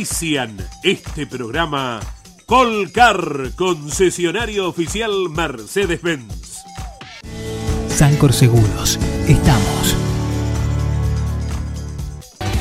[0.00, 2.00] Auspician este programa
[2.46, 6.62] Colcar, concesionario oficial Mercedes-Benz.
[7.86, 9.96] Sancor Seguros, estamos.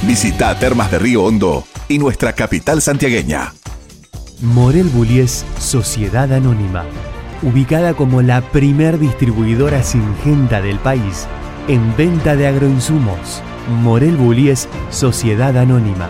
[0.04, 3.54] Visita Termas de Río Hondo y nuestra capital santiagueña.
[4.42, 6.84] Morel Bullies Sociedad Anónima,
[7.42, 11.26] ubicada como la primer distribuidora singenta del país
[11.70, 13.42] en venta de agroinsumos.
[13.82, 16.10] Morel Bullies Sociedad Anónima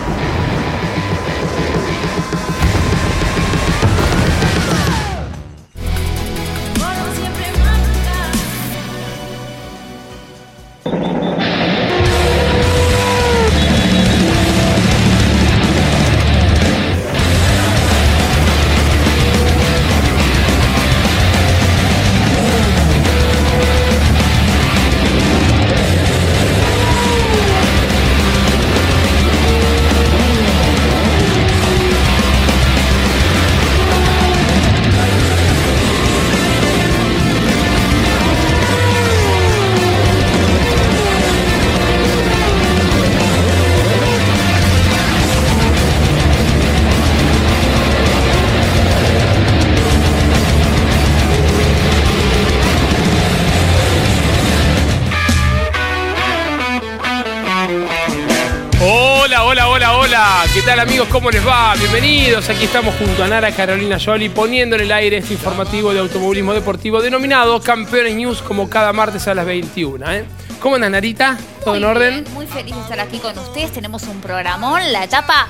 [61.11, 61.75] ¿Cómo les va?
[61.75, 62.47] Bienvenidos.
[62.49, 66.53] Aquí estamos junto a Nara Carolina Jolie poniendo en el aire este informativo de automovilismo
[66.53, 70.09] deportivo denominado Campeones News como cada martes a las 21.
[70.09, 70.25] ¿eh?
[70.61, 71.37] ¿Cómo andas, Narita?
[71.65, 72.25] ¿Todo en orden?
[72.33, 73.73] muy feliz de estar aquí con ustedes.
[73.73, 75.49] Tenemos un programón, la etapa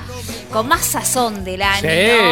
[0.52, 1.88] con más sazón del año.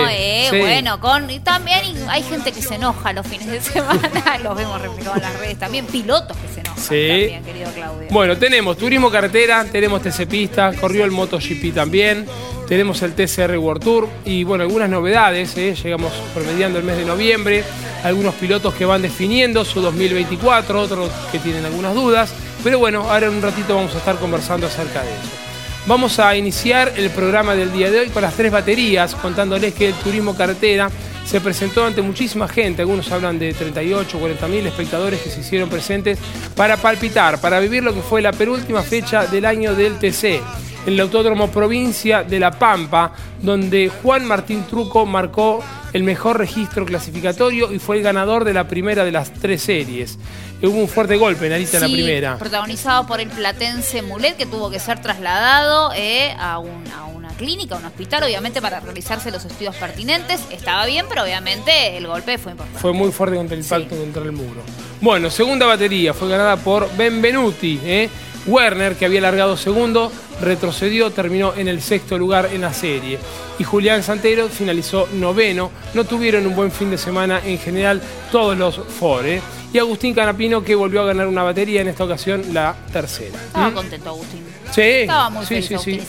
[0.10, 4.40] Eh, bueno, con y también hay gente que se enoja los fines de semana.
[4.42, 5.60] los vemos reflejados en las redes.
[5.60, 6.69] También pilotos que se enojan.
[6.88, 8.08] También, querido Claudio.
[8.12, 12.26] Bueno, tenemos turismo carretera, tenemos TC Pista, corrió el MotoGP también.
[12.70, 15.74] Tenemos el TCR World Tour y bueno, algunas novedades, ¿eh?
[15.74, 17.64] llegamos promediando el mes de noviembre,
[18.04, 22.32] algunos pilotos que van definiendo su 2024, otros que tienen algunas dudas,
[22.64, 25.49] pero bueno, ahora en un ratito vamos a estar conversando acerca de eso.
[25.86, 29.88] Vamos a iniciar el programa del día de hoy con las tres baterías, contándoles que
[29.88, 30.90] el turismo carretera
[31.26, 35.70] se presentó ante muchísima gente, algunos hablan de 38, 40 mil espectadores que se hicieron
[35.70, 36.18] presentes
[36.56, 40.42] para palpitar, para vivir lo que fue la penúltima fecha del año del TC
[40.86, 45.64] en el Autódromo Provincia de La Pampa, donde Juan Martín Truco marcó
[45.94, 50.18] el mejor registro clasificatorio y fue el ganador de la primera de las tres series.
[50.62, 52.38] Hubo un fuerte golpe, Narita, en la primera.
[52.38, 57.78] Protagonizado por el platense Mulet, que tuvo que ser trasladado eh, a, una clínica, a
[57.80, 60.42] un hospital, obviamente, para realizarse los estudios pertinentes.
[60.52, 62.80] Estaba bien, pero obviamente el golpe fue importante.
[62.80, 64.62] Fue muy fuerte contra el impacto contra el muro.
[65.00, 67.80] Bueno, segunda batería fue ganada por Benvenuti.
[67.84, 68.10] Eh,
[68.50, 70.12] Werner, que había largado segundo,
[70.42, 73.20] retrocedió, terminó en el sexto lugar en la serie.
[73.60, 75.72] Y Julián Santero finalizó noveno.
[75.94, 78.02] No tuvieron un buen fin de semana en general
[78.32, 79.42] todos los Fore.
[79.72, 83.38] Y Agustín Canapino que volvió a ganar una batería, en esta ocasión la tercera.
[83.40, 83.74] Estaba ¿Mm?
[83.74, 84.59] contento Agustín.
[84.72, 86.02] Sí, Estaba muy sí, sí, sí.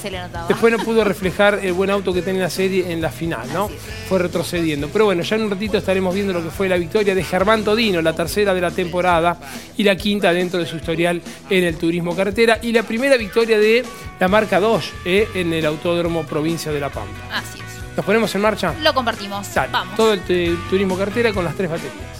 [0.49, 3.71] Después no pudo reflejar el buen auto que tenía la serie en la final, ¿no?
[4.09, 4.89] Fue retrocediendo.
[4.89, 7.65] Pero bueno, ya en un ratito estaremos viendo lo que fue la victoria de Germán
[7.65, 9.39] Todino, la tercera de la temporada
[9.77, 13.59] y la quinta dentro de su historial en el turismo carretera y la primera victoria
[13.59, 13.85] de
[14.19, 15.29] la marca Dodge ¿eh?
[15.35, 17.19] en el Autódromo Provincia de La Pampa.
[17.33, 17.97] Así es.
[17.97, 18.75] ¿Nos ponemos en marcha?
[18.83, 19.49] Lo compartimos.
[19.73, 19.97] Vamos.
[19.97, 22.20] Todo el turismo carretera con las tres baterías.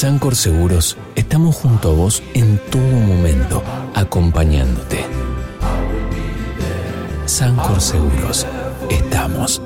[0.00, 3.62] Sancor Seguros estamos junto a vos en todo momento,
[3.94, 5.04] acompañándote.
[7.26, 8.46] Sancor Seguros,
[8.88, 9.60] estamos.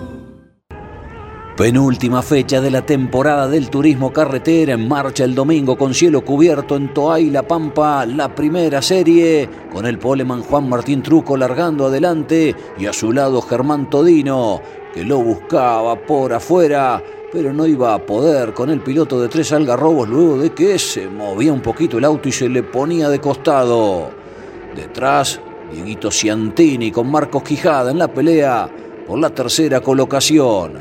[1.56, 6.74] Penúltima fecha de la temporada del turismo carretera en marcha el domingo con cielo cubierto
[6.74, 12.56] en Toay La Pampa, la primera serie, con el poleman Juan Martín Truco largando adelante
[12.76, 14.60] y a su lado Germán Todino,
[14.92, 17.00] que lo buscaba por afuera
[17.34, 21.08] pero no iba a poder con el piloto de tres algarrobos luego de que se
[21.08, 24.10] movía un poquito el auto y se le ponía de costado.
[24.76, 25.40] Detrás,
[25.72, 28.70] Dieguito Ciantini con Marcos Quijada en la pelea
[29.04, 30.74] por la tercera colocación.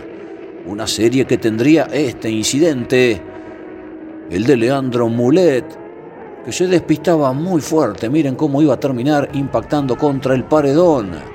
[0.68, 3.20] Una serie que tendría este incidente,
[4.30, 5.66] el de Leandro Mulet,
[6.46, 8.12] que se despistaba muy fuerte.
[8.12, 11.33] Miren cómo iba a terminar impactando contra el paredón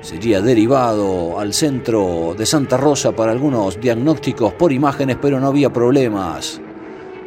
[0.00, 5.72] sería derivado al centro de Santa Rosa para algunos diagnósticos por imágenes, pero no había
[5.72, 6.60] problemas.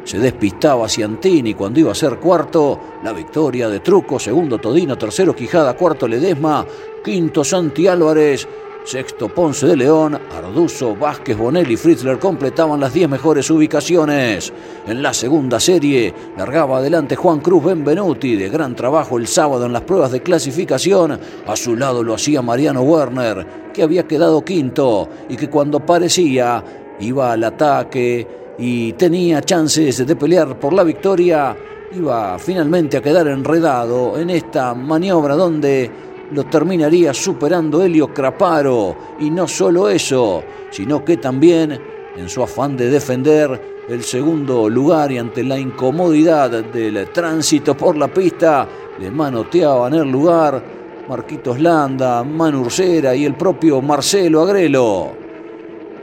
[0.04, 5.34] Se despistaba Ciantini cuando iba a ser cuarto, la victoria de Truco, segundo Todino, tercero
[5.34, 6.66] Quijada, cuarto Ledesma,
[7.04, 8.48] quinto Santi Álvarez,
[8.84, 14.52] Sexto Ponce de León, Arduzo, Vázquez, Bonelli y Fritzler completaban las 10 mejores ubicaciones.
[14.86, 19.72] En la segunda serie largaba adelante Juan Cruz Benvenuti, de gran trabajo el sábado en
[19.72, 21.18] las pruebas de clasificación.
[21.46, 26.62] A su lado lo hacía Mariano Werner, que había quedado quinto y que cuando parecía
[26.98, 28.26] iba al ataque
[28.58, 31.56] y tenía chances de pelear por la victoria,
[31.94, 38.96] iba finalmente a quedar enredado en esta maniobra donde lo terminaría superando Helio Craparo.
[39.20, 41.78] Y no solo eso, sino que también,
[42.16, 47.96] en su afán de defender el segundo lugar y ante la incomodidad del tránsito por
[47.96, 48.66] la pista,
[48.98, 50.62] le manoteaban el lugar
[51.08, 55.12] Marquitos Landa, Manurcera y el propio Marcelo Agrelo.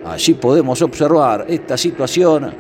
[0.05, 2.53] Allí podemos observar esta situación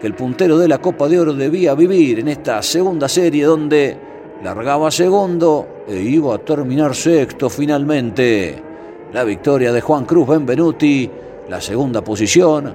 [0.00, 4.09] que el puntero de la Copa de Oro debía vivir en esta segunda serie donde
[4.42, 8.62] largaba segundo e iba a terminar sexto finalmente.
[9.12, 11.10] La victoria de Juan Cruz Benvenuti,
[11.48, 12.74] la segunda posición,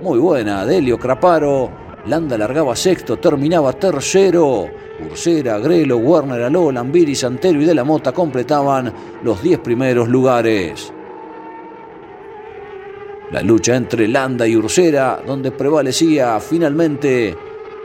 [0.00, 4.66] muy buena, Delio Craparo, Landa largaba sexto, terminaba tercero.
[5.10, 10.92] Ursera, Grelo, Werner, Aló, Lambiri, Santero y De la Mota completaban los diez primeros lugares.
[13.32, 17.34] La lucha entre Landa y Ursera, donde prevalecía finalmente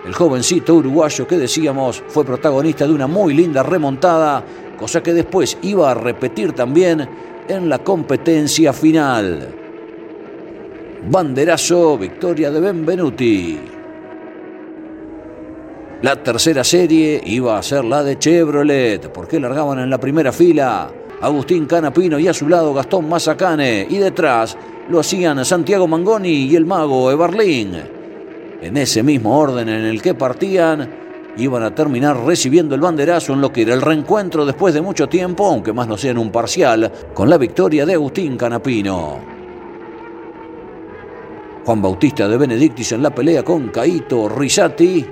[0.06, 4.44] el jovencito uruguayo que decíamos fue protagonista de una muy linda remontada,
[4.78, 7.08] cosa que después iba a repetir también
[7.48, 9.56] en la competencia final.
[11.10, 13.60] Banderazo, victoria de Benvenuti.
[16.02, 20.90] La tercera serie iba a ser la de Chevrolet, porque largaban en la primera fila
[21.22, 24.58] Agustín Canapino y a su lado Gastón Mazacane, y detrás
[24.90, 27.99] lo hacían Santiago Mangoni y el mago Eberlin
[28.62, 30.90] en ese mismo orden en el que partían,
[31.38, 35.08] iban a terminar recibiendo el banderazo en lo que era el reencuentro después de mucho
[35.08, 39.20] tiempo, aunque más no sea en un parcial, con la victoria de Agustín Canapino.
[41.66, 45.06] Juan Bautista de Benedictis en la pelea con Caito Risati.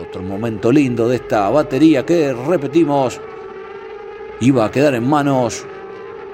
[0.00, 3.20] Otro momento lindo de esta batería que, repetimos,
[4.40, 5.66] iba a quedar en manos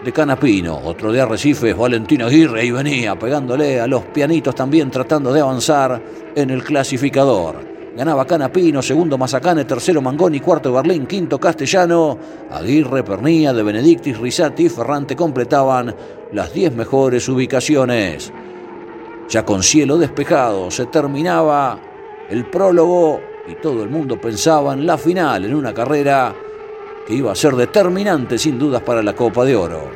[0.05, 5.33] de Canapino, otro de Arrecifes, Valentín Aguirre, y venía pegándole a los pianitos también tratando
[5.33, 6.01] de avanzar
[6.35, 7.71] en el clasificador.
[7.97, 12.17] Ganaba Canapino, segundo Mazacane, tercero Mangoni, cuarto Berlín, quinto Castellano.
[12.51, 15.95] Aguirre, Pernía, De Benedictis, Risati y Ferrante completaban
[16.33, 18.33] las diez mejores ubicaciones.
[19.29, 21.79] Ya con cielo despejado se terminaba
[22.31, 26.35] el prólogo y todo el mundo pensaba en la final, en una carrera
[27.11, 29.91] que iba a ser determinante sin dudas para la Copa de Oro.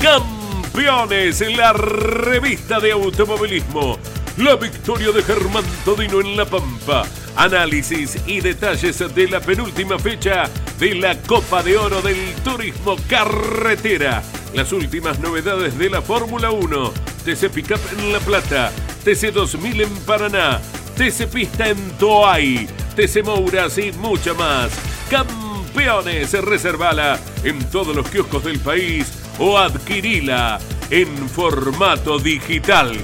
[0.00, 3.98] Campeones, en la revista de automovilismo.
[4.38, 7.04] La victoria de Germán Todino en La Pampa.
[7.36, 10.44] Análisis y detalles de la penúltima fecha
[10.78, 14.22] de la Copa de Oro del Turismo Carretera.
[14.54, 16.92] Las últimas novedades de la Fórmula 1.
[17.26, 18.72] TC Pickup en La Plata.
[19.04, 20.58] TC 2000 en Paraná.
[20.96, 24.72] TC Pista en Toay, TC Mouras y mucha más.
[25.10, 30.58] Campeones, reservala en todos los kioscos del país o adquirila
[30.90, 32.96] en formato digital.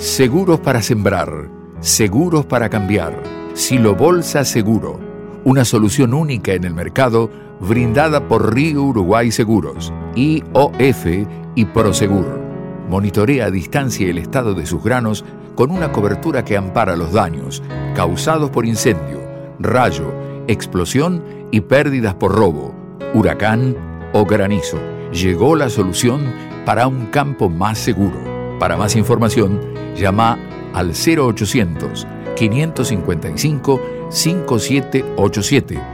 [0.00, 1.48] Seguros para sembrar,
[1.80, 3.22] seguros para cambiar.
[3.54, 4.98] Silo Bolsa Seguro,
[5.44, 11.06] una solución única en el mercado brindada por Río Uruguay Seguros, IOF
[11.54, 12.40] y Prosegur.
[12.88, 17.62] Monitorea a distancia el estado de sus granos con una cobertura que ampara los daños
[17.94, 19.20] causados por incendio,
[19.58, 20.12] rayo,
[20.48, 22.74] explosión y pérdidas por robo,
[23.14, 23.76] huracán
[24.12, 24.78] o granizo.
[25.12, 26.22] Llegó la solución
[26.64, 28.18] para un campo más seguro.
[28.58, 29.60] Para más información,
[29.96, 30.38] llama
[30.72, 33.80] al 0800 555
[34.10, 35.93] 5787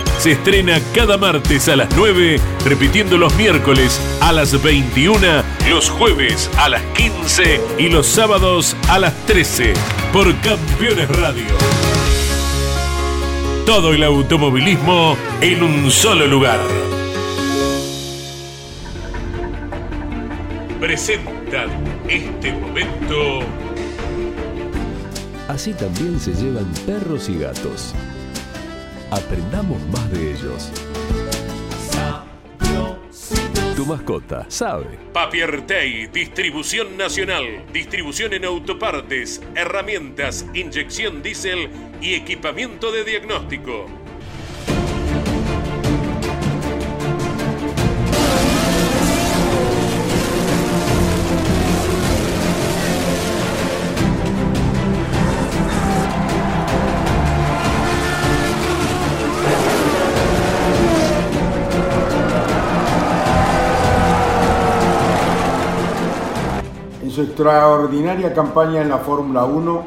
[0.21, 5.17] Se estrena cada martes a las 9, repitiendo los miércoles a las 21,
[5.67, 9.73] los jueves a las 15 y los sábados a las 13
[10.13, 11.47] por Campeones Radio.
[13.65, 16.59] Todo el automovilismo en un solo lugar.
[20.79, 21.71] Presentan
[22.07, 23.39] este momento.
[25.47, 27.95] Así también se llevan perros y gatos.
[29.11, 30.71] Aprendamos más de ellos.
[33.75, 34.97] Tu mascota sabe.
[35.11, 41.69] Papiertei, distribución nacional, distribución en autopartes, herramientas, inyección diésel
[42.01, 44.00] y equipamiento de diagnóstico.
[67.31, 69.83] Extraordinaria campaña en la Fórmula 1,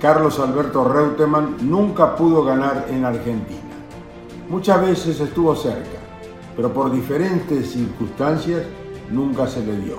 [0.00, 3.60] Carlos Alberto Reutemann nunca pudo ganar en Argentina.
[4.48, 5.98] Muchas veces estuvo cerca,
[6.56, 8.62] pero por diferentes circunstancias
[9.10, 9.98] nunca se le dio.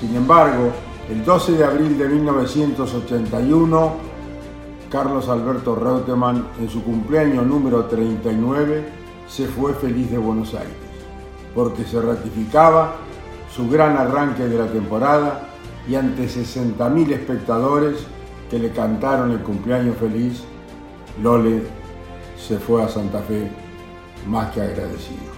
[0.00, 0.70] Sin embargo,
[1.10, 3.92] el 12 de abril de 1981,
[4.90, 8.82] Carlos Alberto Reutemann, en su cumpleaños número 39,
[9.28, 10.72] se fue feliz de Buenos Aires,
[11.54, 12.94] porque se ratificaba
[13.54, 15.50] su gran arranque de la temporada
[15.88, 18.06] y ante 60.000 espectadores
[18.50, 20.42] que le cantaron el cumpleaños feliz,
[21.22, 21.62] Lole
[22.36, 23.48] se fue a Santa Fe
[24.26, 25.34] más que agradecido.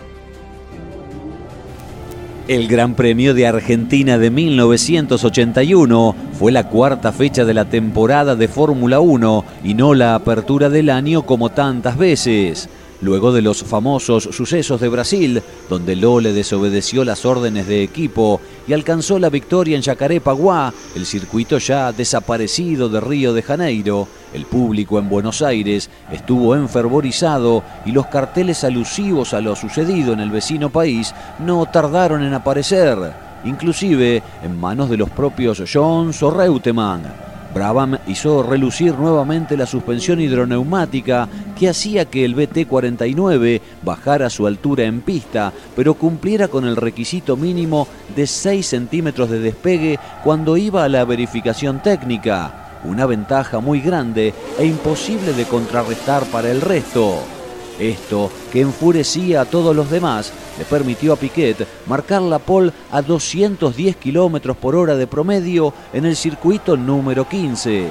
[2.49, 8.47] El Gran Premio de Argentina de 1981 fue la cuarta fecha de la temporada de
[8.47, 12.69] Fórmula 1 y no la apertura del año como tantas veces.
[13.03, 18.73] Luego de los famosos sucesos de Brasil, donde Lole desobedeció las órdenes de equipo y
[18.73, 24.99] alcanzó la victoria en Yacarepaguá, el circuito ya desaparecido de Río de Janeiro, el público
[24.99, 30.71] en Buenos Aires estuvo enfervorizado y los carteles alusivos a lo sucedido en el vecino
[30.71, 32.99] país no tardaron en aparecer,
[33.45, 37.36] inclusive en manos de los propios Jones o Reutemann.
[37.57, 41.27] Brabham hizo relucir nuevamente la suspensión hidroneumática
[41.59, 47.35] que hacía que el BT-49 bajara su altura en pista, pero cumpliera con el requisito
[47.35, 52.81] mínimo de 6 centímetros de despegue cuando iba a la verificación técnica.
[52.85, 57.36] Una ventaja muy grande e imposible de contrarrestar para el resto.
[57.79, 63.03] Esto, que enfurecía a todos los demás, le permitió a Piquet marcar la pole a
[63.03, 67.89] 210 kilómetros por hora de promedio en el circuito número 15.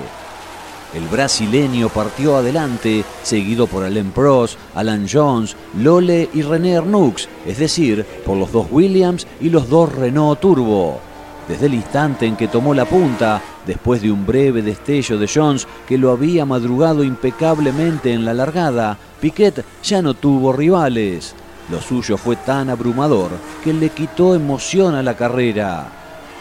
[0.95, 7.57] El brasileño partió adelante, seguido por Alain Prost, Alan Jones, Lole y René Arnoux, es
[7.57, 11.01] decir, por los dos Williams y los dos Renault Turbo.
[11.47, 15.67] Desde el instante en que tomó la punta, después de un breve destello de Jones
[15.87, 21.35] que lo había madrugado impecablemente en la largada, Piquet ya no tuvo rivales.
[21.69, 23.29] Lo suyo fue tan abrumador
[23.63, 25.87] que le quitó emoción a la carrera.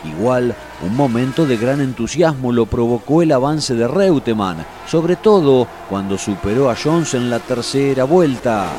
[0.04, 6.18] Igual, un momento de gran entusiasmo lo provocó el avance de Reutemann, sobre todo cuando
[6.18, 8.70] superó a Jones en la tercera vuelta.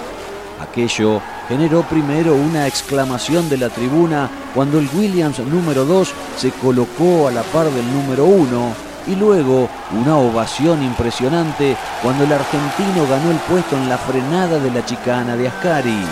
[0.60, 7.28] Aquello generó primero una exclamación de la tribuna cuando el Williams número 2 se colocó
[7.28, 13.32] a la par del número 1 y luego una ovación impresionante cuando el argentino ganó
[13.32, 16.04] el puesto en la frenada de la chicana de Ascari.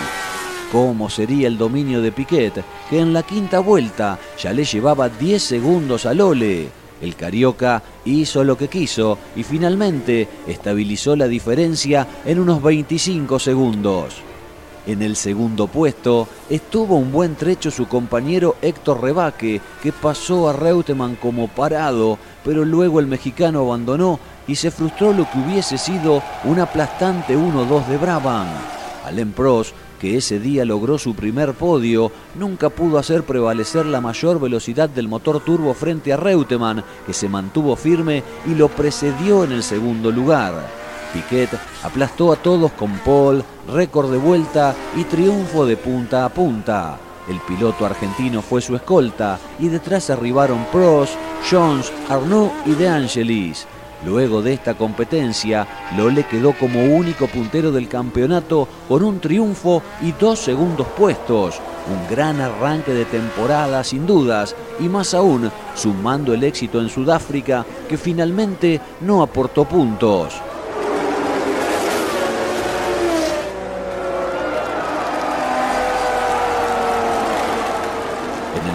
[0.70, 5.42] ¿Cómo sería el dominio de Piquet, que en la quinta vuelta ya le llevaba 10
[5.42, 6.68] segundos a Lole?
[7.00, 14.22] El Carioca hizo lo que quiso y finalmente estabilizó la diferencia en unos 25 segundos.
[14.86, 20.52] En el segundo puesto estuvo un buen trecho su compañero Héctor Rebaque, que pasó a
[20.52, 26.22] Reutemann como parado, pero luego el mexicano abandonó y se frustró lo que hubiese sido
[26.44, 28.46] un aplastante 1-2 de Brabham.
[29.06, 34.38] Alain Prost, que ese día logró su primer podio, nunca pudo hacer prevalecer la mayor
[34.38, 39.52] velocidad del motor turbo frente a Reutemann, que se mantuvo firme y lo precedió en
[39.52, 40.83] el segundo lugar.
[41.14, 41.48] Piquet
[41.84, 46.98] aplastó a todos con Paul, récord de vuelta y triunfo de punta a punta.
[47.28, 51.14] El piloto argentino fue su escolta y detrás arribaron Prost,
[51.48, 53.66] Jones, Arnoux y De Angelis.
[54.04, 55.66] Luego de esta competencia,
[55.96, 61.58] Lole quedó como único puntero del campeonato con un triunfo y dos segundos puestos.
[61.88, 67.64] Un gran arranque de temporada sin dudas y más aún sumando el éxito en Sudáfrica
[67.88, 70.34] que finalmente no aportó puntos.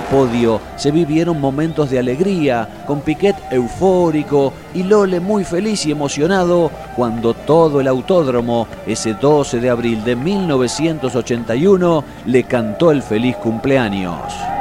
[0.10, 6.72] Podio se vivieron momentos de alegría, con Piquet eufórico y Lole muy feliz y emocionado
[6.96, 14.59] cuando todo el autódromo, ese 12 de abril de 1981, le cantó el feliz cumpleaños.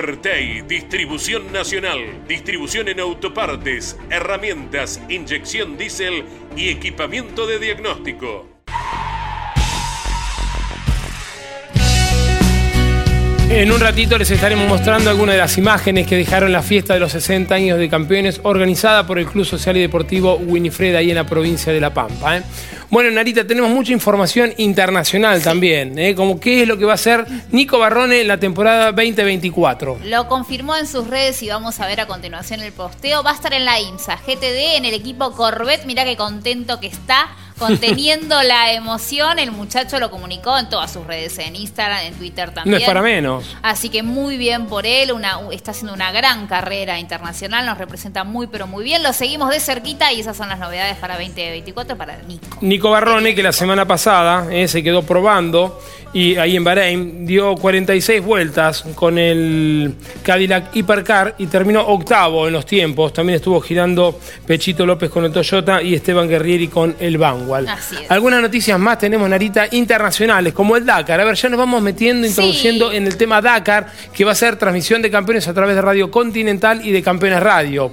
[0.00, 6.24] Distribución nacional, distribución en autopartes, herramientas, inyección diésel
[6.56, 8.46] y equipamiento de diagnóstico.
[13.50, 17.00] En un ratito les estaremos mostrando algunas de las imágenes que dejaron la fiesta de
[17.00, 21.16] los 60 años de campeones organizada por el Club Social y Deportivo Winifred ahí en
[21.16, 22.36] la provincia de La Pampa.
[22.36, 22.42] ¿eh?
[22.90, 26.14] Bueno, Narita, tenemos mucha información internacional también, ¿eh?
[26.14, 29.98] como qué es lo que va a hacer Nico Barrone en la temporada 2024.
[30.04, 33.22] Lo confirmó en sus redes y vamos a ver a continuación el posteo.
[33.22, 35.84] Va a estar en la IMSA, GTD, en el equipo Corvette.
[35.84, 39.38] Mirá qué contento que está conteniendo la emoción.
[39.38, 42.72] El muchacho lo comunicó en todas sus redes, en Instagram, en Twitter también.
[42.72, 43.56] No es para menos.
[43.62, 48.24] Así que muy bien por él, una, está haciendo una gran carrera internacional, nos representa
[48.24, 49.02] muy pero muy bien.
[49.02, 52.46] Lo seguimos de cerquita y esas son las novedades para 2024 para Nico.
[52.60, 55.80] Nico Barrone, que la semana pasada eh, se quedó probando
[56.12, 62.54] y ahí en Bahrein dio 46 vueltas con el Cadillac Hypercar y terminó octavo en
[62.54, 63.12] los tiempos.
[63.12, 67.18] También estuvo girando Pechito López con el Toyota y Esteban Guerrieri con el
[68.08, 71.20] Algunas noticias más tenemos, Narita, internacionales, como el Dakar.
[71.20, 74.56] A ver, ya nos vamos metiendo, introduciendo en el tema Dakar, que va a ser
[74.56, 77.92] transmisión de campeones a través de Radio Continental y de Campeones Radio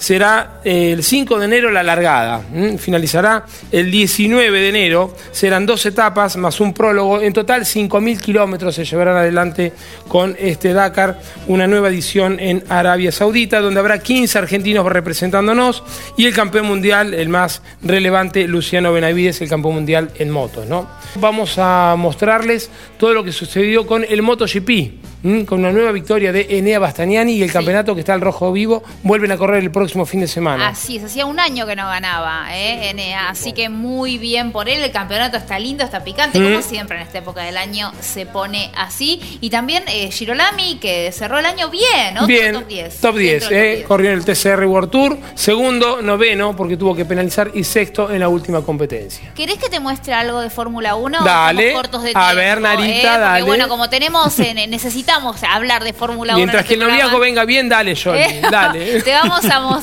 [0.00, 2.42] será eh, el 5 de enero la largada.
[2.78, 5.14] Finalizará el 19 de enero.
[5.30, 7.20] Serán dos etapas más un prólogo.
[7.20, 9.72] En total 5.000 kilómetros se llevarán adelante
[10.08, 15.84] con este Dakar, una nueva edición en Arabia Saudita, donde habrá 15 argentinos representándonos
[16.16, 20.66] y el campeón mundial, el más relevante, Luciano Benavides, el campeón mundial en motos.
[20.66, 20.88] ¿no?
[21.16, 25.10] Vamos a mostrarles todo lo que sucedió con el MotoGP.
[25.46, 28.82] Con una nueva victoria de Enea Bastagnani y el campeonato que está al rojo vivo
[29.02, 30.68] vuelven a correr el próximo fin de semana.
[30.68, 33.14] Así es, hacía un año que no ganaba ¿eh?
[33.28, 34.82] Así que muy bien por él.
[34.82, 38.70] El campeonato está lindo, está picante, como siempre en esta época del año se pone
[38.76, 39.38] así.
[39.40, 42.26] Y también eh, Girolami, que cerró el año bien, ¿no?
[42.26, 43.00] Bien, top 10.
[43.00, 47.50] Top 10, eh, corrió en el TCR World Tour, segundo, noveno, porque tuvo que penalizar,
[47.54, 49.32] y sexto en la última competencia.
[49.34, 51.24] ¿Querés que te muestre algo de Fórmula 1?
[51.24, 51.72] Dale.
[51.72, 53.18] Cortos de a ver, Narita, ¿eh?
[53.18, 53.44] dale.
[53.44, 56.36] Bueno, como tenemos, necesitamos necesitamos hablar de Fórmula 1.
[56.36, 59.02] Mientras que el este noviazgo venga bien, dale, Johnny, eh, dale.
[59.02, 59.79] Te vamos a mostrar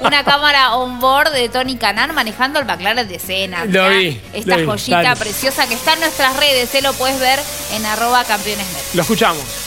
[0.00, 3.64] una cámara on board de Tony Canan manejando el McLaren de escena.
[3.64, 4.20] Lo vi.
[4.32, 7.38] Esta joyita preciosa que está en nuestras redes, se lo puedes ver
[7.72, 8.94] en arroba campeonesnet.
[8.94, 9.61] Lo escuchamos.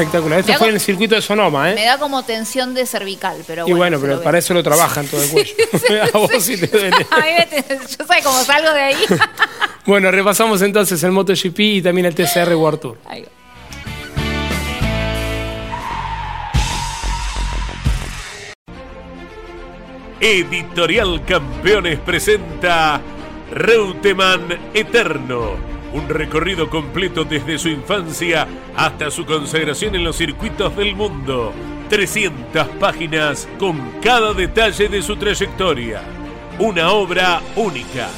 [0.00, 0.40] Espectacular.
[0.40, 1.74] Esto fue en el circuito de Sonoma, ¿eh?
[1.74, 5.22] Me da como tensión de cervical, pero Y bueno, pero para eso lo trabajan todo
[5.22, 5.54] el cuello.
[6.14, 6.96] a vos sí te duele.
[7.10, 8.96] A mí me yo sé cómo salgo de ahí.
[9.86, 12.98] bueno, repasamos entonces el MotoGP y también el TCR World Tour.
[13.06, 13.28] Ahí va.
[20.22, 23.00] Editorial Campeones presenta
[23.52, 25.56] Reutemann Eterno,
[25.92, 31.52] un recorrido completo desde su infancia hasta su consagración en los circuitos del mundo.
[31.88, 36.02] 300 páginas con cada detalle de su trayectoria.
[36.58, 38.08] Una obra única.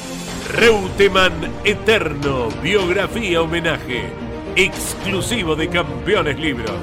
[0.51, 1.33] Reutemann
[1.63, 4.09] Eterno, biografía homenaje,
[4.55, 6.79] exclusivo de Campeones Libros.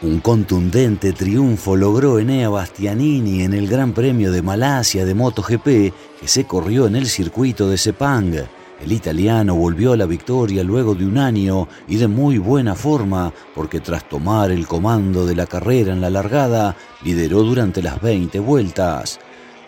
[0.00, 6.28] Un contundente triunfo logró Enea Bastianini en el Gran Premio de Malasia de MotoGP que
[6.28, 8.34] se corrió en el circuito de Sepang.
[8.80, 13.32] El italiano volvió a la victoria luego de un año y de muy buena forma
[13.54, 18.38] porque tras tomar el comando de la carrera en la largada lideró durante las 20
[18.38, 19.18] vueltas.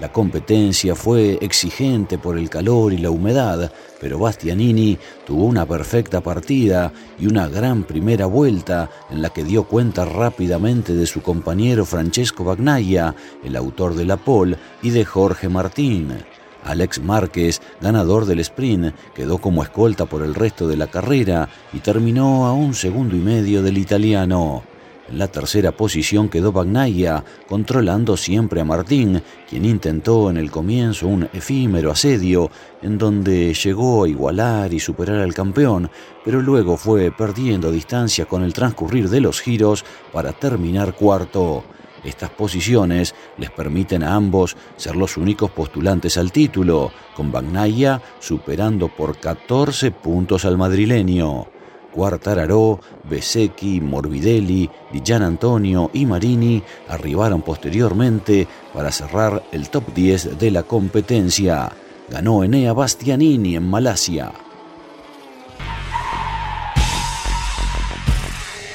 [0.00, 6.22] La competencia fue exigente por el calor y la humedad, pero Bastianini tuvo una perfecta
[6.22, 11.84] partida y una gran primera vuelta en la que dio cuenta rápidamente de su compañero
[11.84, 16.14] Francesco Bagnaia, el autor de la pole, y de Jorge Martín.
[16.64, 21.80] Alex Márquez, ganador del sprint, quedó como escolta por el resto de la carrera y
[21.80, 24.62] terminó a un segundo y medio del italiano.
[25.10, 31.08] En la tercera posición quedó Bagnaia, controlando siempre a Martín, quien intentó en el comienzo
[31.08, 32.48] un efímero asedio,
[32.80, 35.90] en donde llegó a igualar y superar al campeón,
[36.24, 41.64] pero luego fue perdiendo distancia con el transcurrir de los giros para terminar cuarto.
[42.04, 48.88] Estas posiciones les permiten a ambos ser los únicos postulantes al título, con Bagnaia superando
[48.88, 51.46] por 14 puntos al madrileño.
[51.92, 60.38] Quartararo, Besecchi, Morbidelli, Di Gian Antonio y Marini arribaron posteriormente para cerrar el top 10
[60.38, 61.72] de la competencia.
[62.08, 64.32] Ganó Enea Bastianini en Malasia.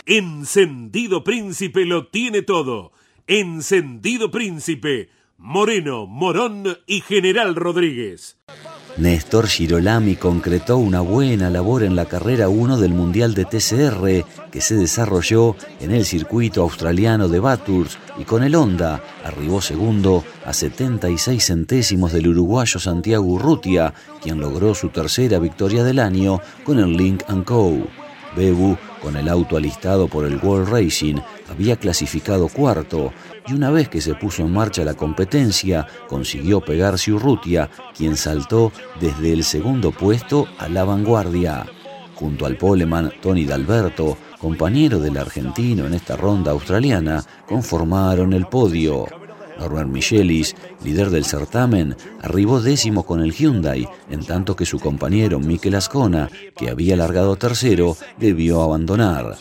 [0.05, 2.91] Encendido Príncipe lo tiene todo.
[3.27, 5.09] Encendido Príncipe,
[5.39, 8.37] Moreno, Morón y General Rodríguez.
[8.97, 14.61] Néstor Girolami concretó una buena labor en la carrera 1 del Mundial de TCR que
[14.61, 20.53] se desarrolló en el circuito australiano de Bathurst y con el Honda arribó segundo a
[20.53, 26.95] 76 centésimos del uruguayo Santiago Urrutia, quien logró su tercera victoria del año con el
[26.95, 27.87] Link Co.
[28.35, 31.15] Bebu, con el auto alistado por el World Racing,
[31.49, 33.13] había clasificado cuarto
[33.47, 38.71] y una vez que se puso en marcha la competencia, consiguió pegarse Urrutia, quien saltó
[38.99, 41.65] desde el segundo puesto a la vanguardia.
[42.15, 49.05] Junto al poleman Tony D'Alberto, compañero del argentino en esta ronda australiana, conformaron el podio.
[49.59, 55.39] Norbert Michelis, líder del certamen, arribó décimo con el Hyundai, en tanto que su compañero
[55.39, 59.37] Mikel Ascona, que había largado tercero, debió abandonar.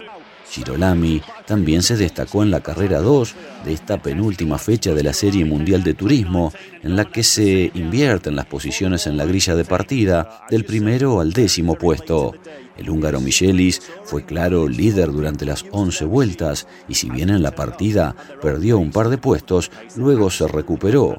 [0.48, 5.44] Girolami también se destacó en la carrera 2 de esta penúltima fecha de la Serie
[5.44, 6.52] Mundial de Turismo,
[6.83, 11.33] en la que se invierten las posiciones en la grilla de partida del primero al
[11.33, 12.35] décimo puesto.
[12.76, 17.54] El húngaro Michelis fue claro líder durante las 11 vueltas y si bien en la
[17.54, 21.18] partida perdió un par de puestos, luego se recuperó.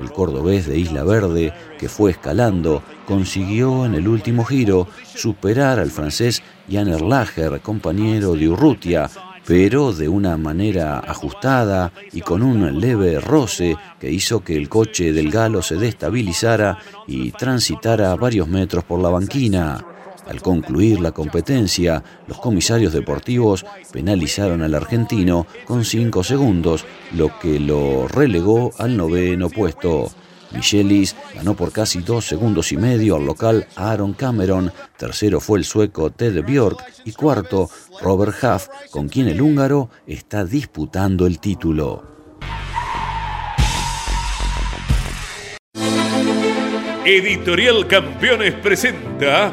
[0.00, 5.90] El cordobés de Isla Verde, que fue escalando, consiguió en el último giro superar al
[5.90, 9.08] francés Jan Erlacher, compañero de Urrutia,
[9.46, 15.12] pero de una manera ajustada y con un leve roce que hizo que el coche
[15.12, 19.93] del galo se destabilizara y transitara varios metros por la banquina.
[20.26, 27.60] Al concluir la competencia, los comisarios deportivos penalizaron al argentino con cinco segundos, lo que
[27.60, 30.10] lo relegó al noveno puesto.
[30.52, 35.64] Michelis ganó por casi dos segundos y medio al local Aaron Cameron, tercero fue el
[35.64, 37.68] sueco Ted Bjork y cuarto
[38.00, 42.14] Robert Huff, con quien el húngaro está disputando el título.
[47.04, 49.52] Editorial Campeones presenta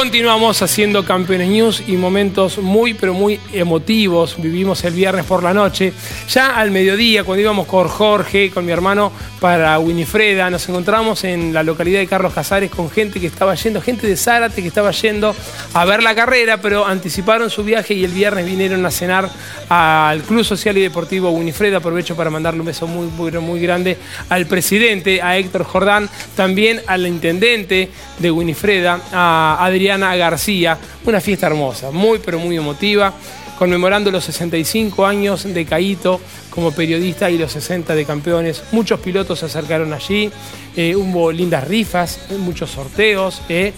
[0.00, 4.36] Continuamos haciendo Campeones News y momentos muy, pero muy emotivos.
[4.38, 5.92] Vivimos el viernes por la noche.
[6.30, 11.52] Ya al mediodía, cuando íbamos con Jorge, con mi hermano, para Winifreda, nos encontramos en
[11.52, 14.90] la localidad de Carlos Casares con gente que estaba yendo, gente de Zárate que estaba
[14.90, 15.34] yendo
[15.74, 19.28] a ver la carrera, pero anticiparon su viaje y el viernes vinieron a cenar
[19.68, 21.76] al Club Social y Deportivo Winifreda.
[21.76, 23.08] Aprovecho para mandarle un beso muy,
[23.40, 23.98] muy, grande
[24.30, 30.78] al presidente, a Héctor Jordán, también al intendente de Winifreda, a Adrián García.
[31.04, 33.12] Una fiesta hermosa, muy pero muy emotiva,
[33.58, 38.62] conmemorando los 65 años de Caíto como periodista y los 60 de campeones.
[38.72, 40.30] Muchos pilotos se acercaron allí,
[40.76, 43.42] eh, hubo lindas rifas, muchos sorteos.
[43.48, 43.72] Eh,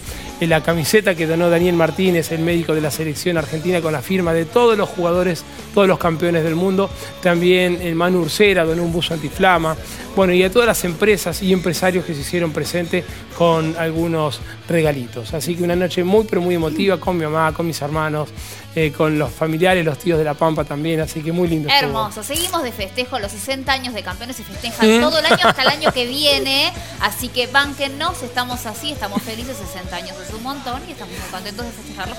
[0.47, 4.33] la camiseta que donó Daniel Martínez, el médico de la selección argentina, con la firma
[4.33, 6.89] de todos los jugadores, todos los campeones del mundo.
[7.21, 9.75] También el Manu Ursera donó un buzo antiflama.
[10.15, 13.03] Bueno, y a todas las empresas y empresarios que se hicieron presentes
[13.37, 15.33] con algunos regalitos.
[15.33, 18.29] Así que una noche muy, pero muy emotiva con mi mamá, con mis hermanos,
[18.75, 20.99] eh, con los familiares, los tíos de La Pampa también.
[20.99, 21.69] Así que muy lindo.
[21.69, 22.23] Hermoso.
[22.23, 23.19] Seguimos de festejo.
[23.19, 26.71] Los 60 años de campeones se festejan todo el año hasta el año que viene.
[27.01, 29.57] Así que banquennos, estamos así, estamos felices.
[29.57, 32.15] 60 años es un montón y estamos muy contentos de festejarlo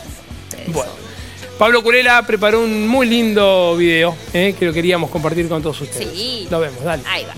[0.68, 0.92] Bueno.
[1.58, 6.08] Pablo Curela preparó un muy lindo video eh, que lo queríamos compartir con todos ustedes.
[6.12, 6.48] Sí.
[6.50, 7.02] Lo vemos, dale.
[7.06, 7.34] Ahí va.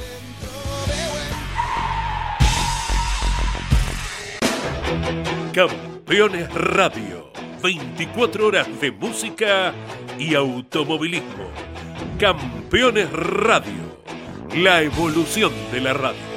[5.52, 7.30] Campeones Radio.
[7.62, 9.72] 24 horas de música
[10.18, 11.50] y automovilismo.
[12.18, 13.96] Campeones Radio.
[14.56, 16.35] La evolución de la radio.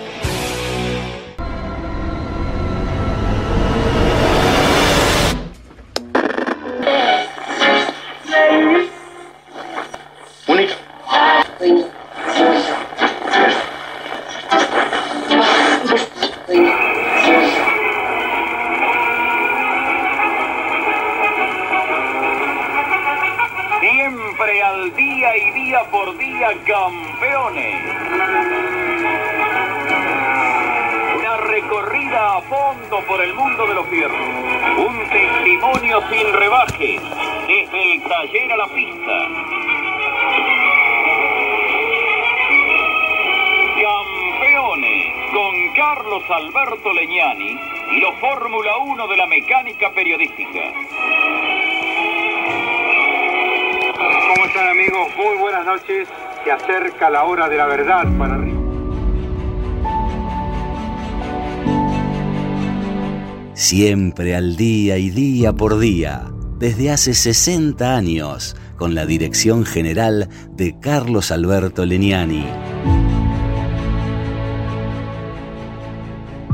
[63.70, 70.28] Siempre al día y día por día, desde hace 60 años, con la dirección general
[70.54, 72.48] de Carlos Alberto Leniani.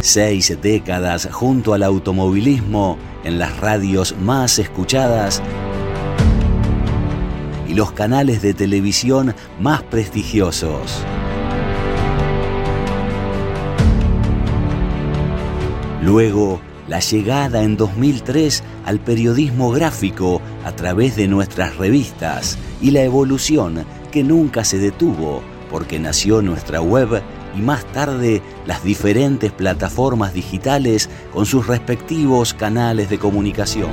[0.01, 5.41] Seis décadas junto al automovilismo en las radios más escuchadas
[7.69, 11.01] los canales de televisión más prestigiosos.
[16.01, 23.01] Luego, la llegada en 2003 al periodismo gráfico a través de nuestras revistas y la
[23.01, 27.21] evolución que nunca se detuvo porque nació nuestra web
[27.55, 33.89] y más tarde las diferentes plataformas digitales con sus respectivos canales de comunicación.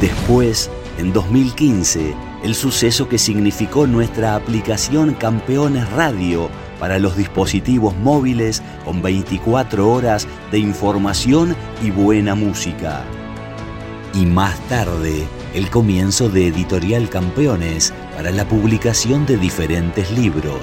[0.00, 2.14] Después, en 2015,
[2.44, 10.26] el suceso que significó nuestra aplicación Campeones Radio para los dispositivos móviles con 24 horas
[10.50, 13.02] de información y buena música.
[14.14, 20.60] Y más tarde, el comienzo de Editorial Campeones para la publicación de diferentes libros.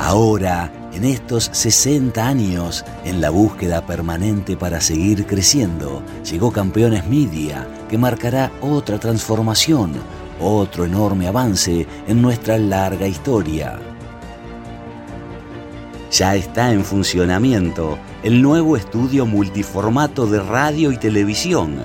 [0.00, 7.68] Ahora, en estos 60 años, en la búsqueda permanente para seguir creciendo, llegó Campeones Media,
[7.88, 9.92] que marcará otra transformación,
[10.40, 13.78] otro enorme avance en nuestra larga historia.
[16.10, 21.76] Ya está en funcionamiento el nuevo estudio multiformato de radio y televisión,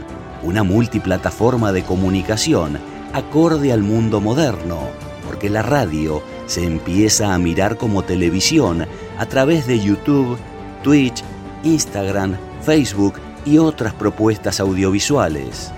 [0.43, 2.79] una multiplataforma de comunicación
[3.13, 4.79] acorde al mundo moderno,
[5.25, 8.87] porque la radio se empieza a mirar como televisión
[9.17, 10.37] a través de YouTube,
[10.83, 11.23] Twitch,
[11.63, 15.71] Instagram, Facebook y otras propuestas audiovisuales.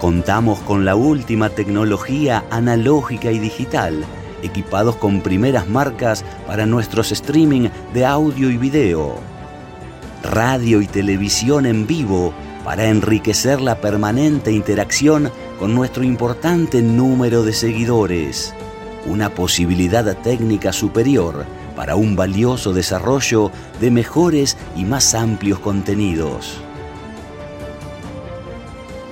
[0.00, 4.04] Contamos con la última tecnología analógica y digital,
[4.42, 9.16] equipados con primeras marcas para nuestros streaming de audio y video.
[10.22, 12.32] Radio y televisión en vivo
[12.64, 18.54] para enriquecer la permanente interacción con nuestro importante número de seguidores
[19.08, 26.60] una posibilidad técnica superior para un valioso desarrollo de mejores y más amplios contenidos.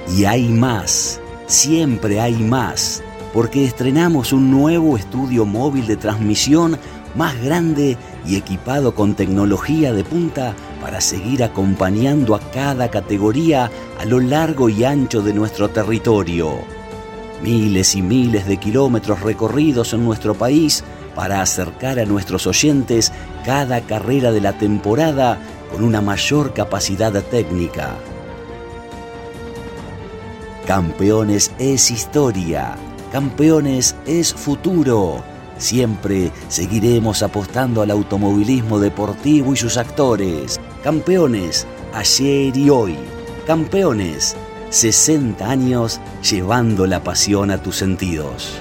[0.09, 6.79] Y hay más, siempre hay más, porque estrenamos un nuevo estudio móvil de transmisión
[7.17, 14.05] más grande y equipado con tecnología de punta para seguir acompañando a cada categoría a
[14.05, 16.53] lo largo y ancho de nuestro territorio.
[17.43, 23.13] Miles y miles de kilómetros recorridos en nuestro país para acercar a nuestros oyentes
[23.45, 25.39] cada carrera de la temporada
[25.73, 27.97] con una mayor capacidad técnica.
[30.67, 32.75] Campeones es historia,
[33.13, 35.23] campeones es futuro.
[35.59, 40.59] Siempre seguiremos apostando al automovilismo deportivo y sus actores.
[40.83, 42.97] Campeones, ayer y hoy.
[43.47, 44.35] Campeones,
[44.71, 48.61] 60 años llevando la pasión a tus sentidos.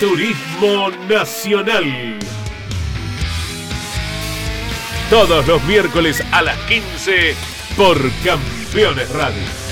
[0.00, 2.18] Turismo Nacional.
[5.08, 7.34] Todos los miércoles a las 15
[7.76, 9.63] por Campeones Radio.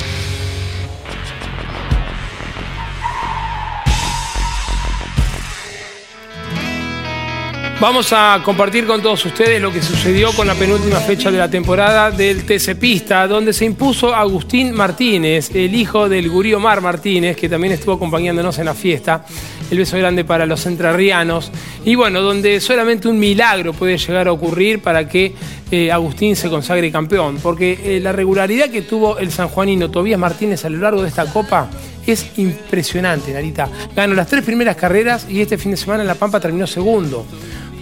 [7.82, 11.50] Vamos a compartir con todos ustedes lo que sucedió con la penúltima fecha de la
[11.50, 17.36] temporada del TC Pista, donde se impuso Agustín Martínez, el hijo del gurí Omar Martínez,
[17.36, 19.26] que también estuvo acompañándonos en la fiesta.
[19.68, 21.50] El beso grande para los entrerrianos.
[21.84, 25.34] Y bueno, donde solamente un milagro puede llegar a ocurrir para que
[25.72, 27.38] eh, Agustín se consagre campeón.
[27.42, 31.26] Porque eh, la regularidad que tuvo el sanjuanino Tobías Martínez a lo largo de esta
[31.26, 31.68] copa
[32.06, 33.68] es impresionante, Narita.
[33.96, 37.26] Ganó las tres primeras carreras y este fin de semana en La Pampa terminó segundo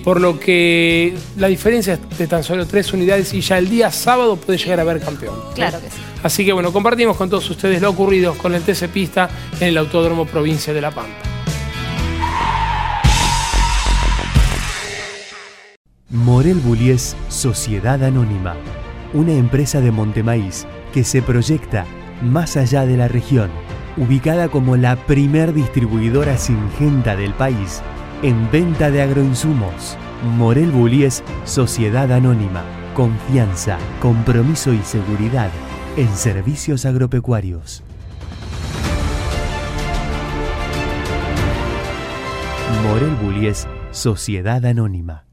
[0.04, 3.90] por lo que la diferencia es de tan solo tres unidades y ya el día
[3.90, 5.34] sábado puede llegar a ver campeón.
[5.54, 5.96] Claro que sí.
[6.22, 9.78] Así que bueno, compartimos con todos ustedes lo ocurrido con el TC Pista en el
[9.78, 11.16] Autódromo Provincia de La Pampa.
[16.10, 18.56] Morel Bullies Sociedad Anónima,
[19.14, 21.86] una empresa de Montemaíz que se proyecta
[22.20, 23.50] más allá de la región,
[23.96, 27.80] ubicada como la primer distribuidora singenta del país
[28.22, 29.96] en venta de agroinsumos.
[30.36, 32.62] Morel Bullies Sociedad Anónima.
[32.94, 35.50] Confianza, compromiso y seguridad
[35.96, 37.82] en servicios agropecuarios.
[42.82, 45.29] Morel Bullies Sociedad Anónima.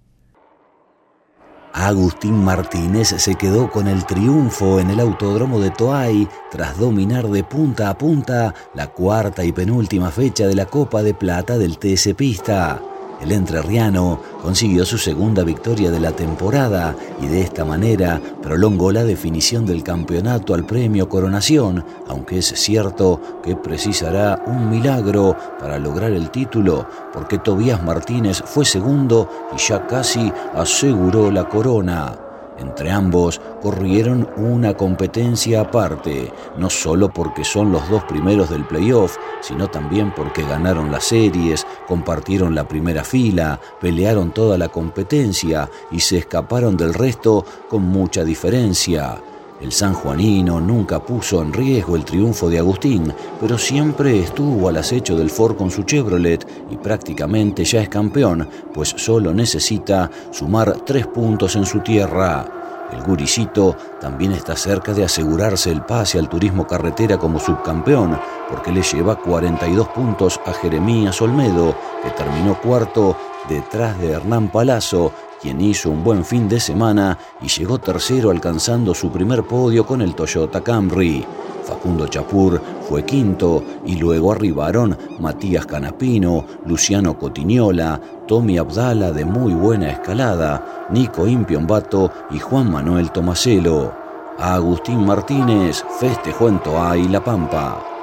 [1.80, 7.44] Agustín Martínez se quedó con el triunfo en el autódromo de Toay tras dominar de
[7.44, 12.16] punta a punta la cuarta y penúltima fecha de la Copa de Plata del TS
[12.16, 12.82] Pista.
[13.22, 19.04] El entrerriano consiguió su segunda victoria de la temporada y de esta manera prolongó la
[19.04, 26.12] definición del campeonato al premio Coronación, aunque es cierto que precisará un milagro para lograr
[26.12, 32.27] el título, porque Tobías Martínez fue segundo y ya casi aseguró la corona.
[32.60, 39.17] Entre ambos corrieron una competencia aparte, no solo porque son los dos primeros del playoff,
[39.41, 46.00] sino también porque ganaron las series, compartieron la primera fila, pelearon toda la competencia y
[46.00, 49.21] se escaparon del resto con mucha diferencia.
[49.60, 55.18] El sanjuanino nunca puso en riesgo el triunfo de Agustín, pero siempre estuvo al acecho
[55.18, 61.08] del Ford con su Chevrolet y prácticamente ya es campeón, pues solo necesita sumar tres
[61.08, 62.58] puntos en su tierra.
[62.94, 68.18] El guricito también está cerca de asegurarse el pase al turismo carretera como subcampeón,
[68.50, 73.18] porque le lleva 42 puntos a Jeremías Olmedo, que terminó cuarto
[73.50, 78.94] detrás de Hernán Palazzo quien hizo un buen fin de semana y llegó tercero alcanzando
[78.94, 81.25] su primer podio con el Toyota Camry.
[81.63, 89.54] Facundo Chapur fue quinto y luego arribaron Matías Canapino, Luciano Cotiñola, Tommy Abdala de muy
[89.54, 93.94] buena escalada, Nico Impiombato y Juan Manuel Tomaselo.
[94.40, 96.62] Agustín Martínez festejó en
[96.98, 97.96] y La Pampa.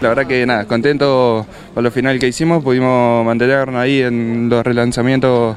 [0.00, 4.64] La verdad que nada, contento con lo final que hicimos, pudimos mantenernos ahí en los
[4.64, 5.56] relanzamientos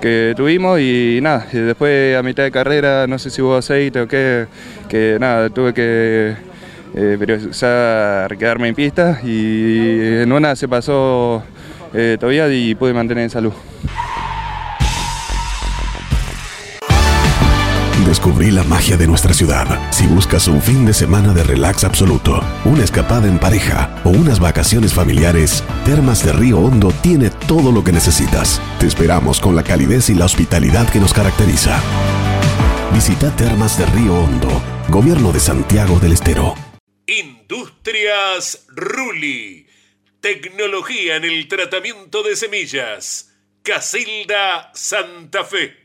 [0.00, 4.08] que tuvimos y nada, después a mitad de carrera, no sé si hubo aceite o
[4.08, 4.46] qué,
[4.88, 6.34] que nada, tuve que
[6.96, 11.44] eh, quedarme en pista y en una se pasó
[11.94, 13.52] eh, todavía y pude mantener en salud.
[18.14, 19.90] Descubrí la magia de nuestra ciudad.
[19.90, 24.38] Si buscas un fin de semana de relax absoluto, una escapada en pareja o unas
[24.38, 28.62] vacaciones familiares, Termas de Río Hondo tiene todo lo que necesitas.
[28.78, 31.82] Te esperamos con la calidez y la hospitalidad que nos caracteriza.
[32.92, 36.54] Visita Termas de Río Hondo, Gobierno de Santiago del Estero.
[37.08, 39.66] Industrias Ruli.
[40.20, 43.34] Tecnología en el tratamiento de semillas.
[43.64, 45.83] Casilda Santa Fe.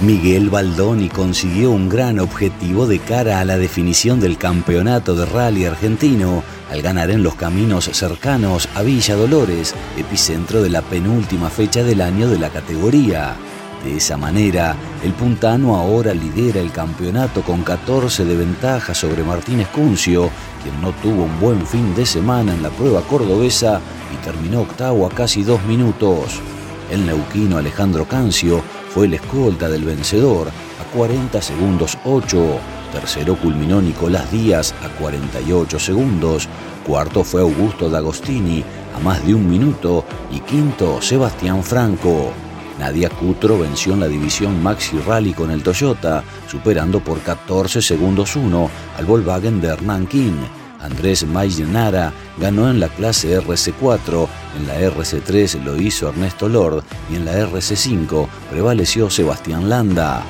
[0.00, 5.64] Miguel Baldoni consiguió un gran objetivo de cara a la definición del campeonato de rally
[5.64, 11.82] argentino al ganar en los caminos cercanos a Villa Dolores, epicentro de la penúltima fecha
[11.82, 13.36] del año de la categoría.
[13.82, 19.68] De esa manera, el puntano ahora lidera el campeonato con 14 de ventaja sobre Martínez
[19.68, 20.28] Cuncio,
[20.62, 23.80] quien no tuvo un buen fin de semana en la prueba cordobesa
[24.12, 26.42] y terminó octavo a casi dos minutos.
[26.90, 28.62] El neuquino Alejandro Cancio
[28.96, 32.58] fue el escolta del vencedor a 40 segundos 8.
[32.94, 36.48] Tercero culminó Nicolás Díaz a 48 segundos.
[36.86, 40.06] Cuarto fue Augusto D'Agostini a más de un minuto.
[40.32, 42.32] Y quinto Sebastián Franco.
[42.78, 48.34] Nadia Cutro venció en la división Maxi Rally con el Toyota, superando por 14 segundos
[48.34, 50.40] 1 al Volkswagen de Hernán King.
[50.80, 57.16] Andrés Mayenara ganó en la clase RC4, en la RC3 lo hizo Ernesto Lord y
[57.16, 60.22] en la RC5 prevaleció Sebastián Landa.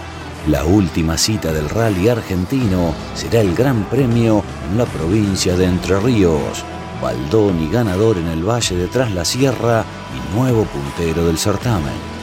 [0.49, 5.99] La última cita del rally argentino será el Gran Premio en la provincia de Entre
[5.99, 6.65] Ríos.
[7.03, 9.85] Baldoni ganador en el Valle de Tras la Sierra
[10.15, 12.17] y nuevo puntero del certamen.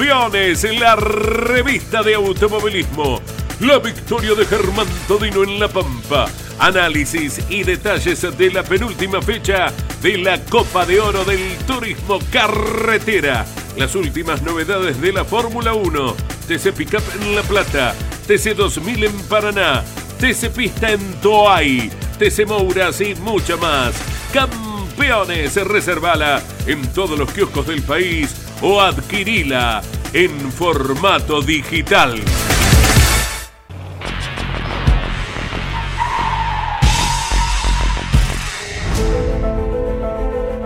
[0.00, 3.20] Campeones, la revista de automovilismo.
[3.60, 6.26] La victoria de Germán Todino en La Pampa.
[6.58, 9.70] Análisis y detalles de la penúltima fecha
[10.00, 13.44] de la Copa de Oro del Turismo Carretera.
[13.76, 16.16] Las últimas novedades de la Fórmula 1.
[16.48, 17.94] TC Pickup en La Plata.
[18.26, 19.84] TC 2000 en Paraná.
[20.18, 21.90] TC Pista en Toay.
[22.18, 23.92] TC Mouras y mucha más.
[24.32, 29.82] Campeones, reservala en todos los kioscos del país o adquirila
[30.12, 32.20] en formato digital.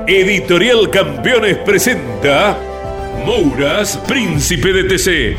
[0.07, 2.59] Editorial Campeones presenta
[3.25, 5.37] Mouras, Príncipe de TC.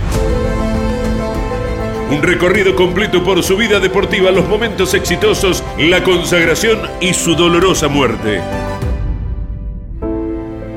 [2.10, 7.88] Un recorrido completo por su vida deportiva, los momentos exitosos, la consagración y su dolorosa
[7.88, 8.42] muerte.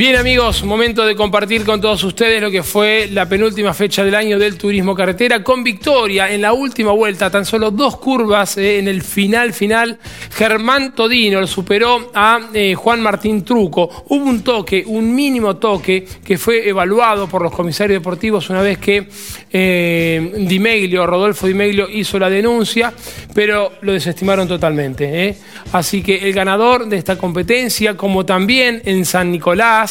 [0.00, 4.14] Bien amigos, momento de compartir con todos ustedes lo que fue la penúltima fecha del
[4.14, 8.78] año del turismo carretera con victoria en la última vuelta, tan solo dos curvas eh,
[8.78, 9.98] en el final final.
[10.32, 14.04] Germán Todino lo superó a eh, Juan Martín Truco.
[14.08, 18.78] Hubo un toque, un mínimo toque que fue evaluado por los comisarios deportivos una vez
[18.78, 19.06] que
[19.52, 22.90] eh, Di Meglio, Rodolfo Di Meglio hizo la denuncia,
[23.34, 25.36] pero lo desestimaron totalmente.
[25.72, 29.89] Así que el ganador de esta competencia, como también en San Nicolás,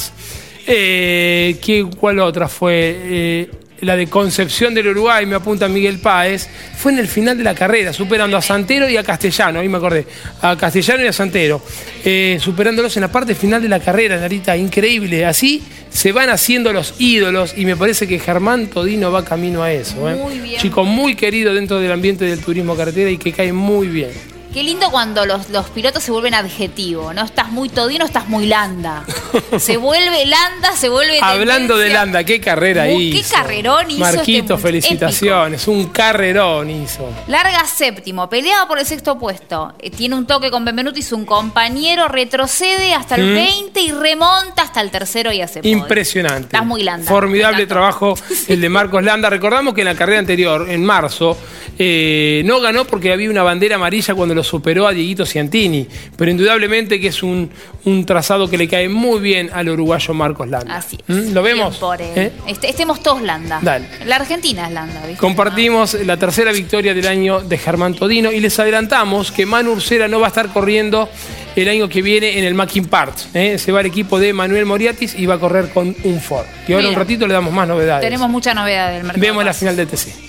[0.68, 2.96] eh, ¿Cuál otra fue?
[2.98, 3.50] Eh,
[3.82, 6.48] la de Concepción del Uruguay, me apunta Miguel Páez,
[6.78, 9.78] fue en el final de la carrera, superando a Santero y a Castellano, ahí me
[9.78, 10.06] acordé,
[10.42, 11.62] a Castellano y a Santero,
[12.04, 15.26] eh, superándolos en la parte final de la carrera, Narita, increíble.
[15.26, 19.72] Así se van haciendo los ídolos y me parece que Germán Todino va camino a
[19.72, 20.10] eso.
[20.10, 20.16] ¿eh?
[20.16, 20.62] Muy bien.
[20.62, 24.12] Chico muy querido dentro del ambiente del turismo carretera y que cae muy bien.
[24.54, 25.46] Qué lindo cuando los,
[25.76, 27.24] pilotos se vuelven adjetivo, ¿no?
[27.24, 29.04] Estás muy todino, estás muy landa.
[29.60, 31.20] Se vuelve landa, se vuelve.
[31.22, 33.22] Hablando de landa, qué carrera hizo.
[33.22, 34.00] Qué carrerón hizo.
[34.00, 35.68] Marquito, este felicitaciones.
[35.68, 37.08] Un carrerón hizo.
[37.28, 39.74] Larga séptimo, peleaba por el sexto puesto.
[39.80, 43.84] Eh, tiene un toque con Benvenuti, su compañero, retrocede hasta el 20 mm.
[43.84, 46.48] y remonta hasta el tercero y hace Impresionante.
[46.48, 47.08] Estás muy landa.
[47.08, 48.16] Formidable trabajo
[48.48, 49.30] el de Marcos Landa.
[49.30, 51.38] Recordamos que en la carrera anterior, en marzo,
[51.78, 55.86] eh, no ganó porque había una bandera amarilla cuando lo superó a Dieguito Ciantini,
[56.16, 57.52] pero indudablemente que es un,
[58.06, 60.78] trazado que le cae muy bien al uruguayo Marcos Landa.
[60.78, 61.34] Así ¿Mm?
[61.34, 61.80] ¿Lo vemos?
[62.00, 62.32] ¿Eh?
[62.48, 63.60] Este, estemos todos Landa.
[64.06, 65.02] La Argentina es Landa.
[65.18, 70.08] Compartimos la tercera victoria del año de Germán Todino y les adelantamos que Manu Ursera
[70.08, 71.10] no va a estar corriendo
[71.56, 73.30] el año que viene en el Mackin Parts.
[73.34, 73.58] ¿eh?
[73.58, 76.46] Se va el equipo de Manuel Moriatis y va a correr con un Ford.
[76.66, 78.06] Que ahora un ratito le damos más novedades.
[78.06, 79.22] Tenemos mucha novedad del mercado.
[79.22, 80.29] Vemos la final de TC.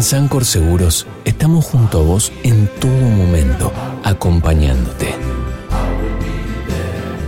[0.00, 3.70] En Sancor Seguros estamos junto a vos en todo momento,
[4.02, 5.14] acompañándote.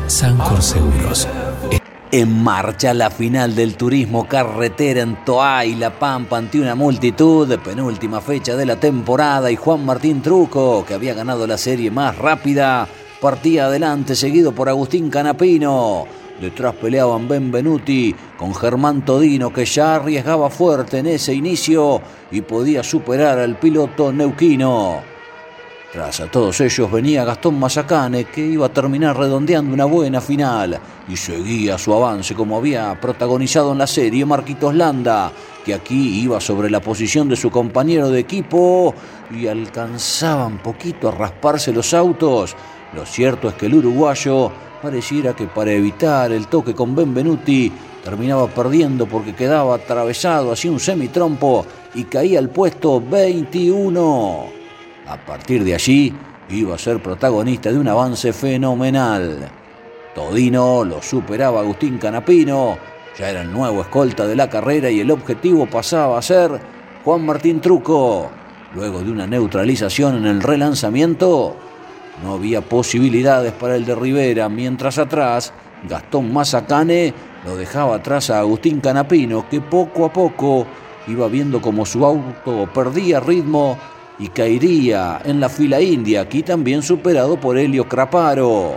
[0.07, 1.29] Sancor Seguros.
[2.11, 7.59] En marcha la final del turismo carretera en Toa y La Pampa ante una multitud
[7.59, 12.17] penúltima fecha de la temporada y Juan Martín Truco, que había ganado la serie más
[12.17, 12.89] rápida,
[13.21, 16.22] partía adelante seguido por Agustín Canapino.
[16.41, 22.83] Detrás peleaban Benvenuti con Germán Todino que ya arriesgaba fuerte en ese inicio y podía
[22.83, 25.13] superar al piloto neuquino.
[25.93, 30.81] Tras a todos ellos venía Gastón Mazacane que iba a terminar redondeando una buena final
[31.07, 35.31] y seguía su avance como había protagonizado en la serie Marquitos Landa
[35.65, 38.95] que aquí iba sobre la posición de su compañero de equipo
[39.31, 42.57] y alcanzaba un poquito a rasparse los autos.
[42.95, 47.71] Lo cierto es que el uruguayo Pareciera que para evitar el toque con Benvenuti
[48.03, 51.65] terminaba perdiendo porque quedaba atravesado hacia un semitrompo
[51.95, 54.47] y caía al puesto 21.
[55.07, 56.13] A partir de allí
[56.51, 59.49] iba a ser protagonista de un avance fenomenal.
[60.17, 62.77] Todino lo superaba Agustín Canapino,
[63.17, 66.61] ya era el nuevo escolta de la carrera y el objetivo pasaba a ser
[67.05, 68.33] Juan Martín Truco.
[68.75, 71.55] Luego de una neutralización en el relanzamiento,
[72.23, 75.53] no había posibilidades para el de Rivera, mientras atrás
[75.89, 77.13] Gastón Mazacane
[77.45, 80.67] lo dejaba atrás a Agustín Canapino, que poco a poco
[81.09, 83.77] iba viendo como su auto perdía ritmo
[84.19, 88.77] y caería en la fila india, aquí también superado por Helio Craparo.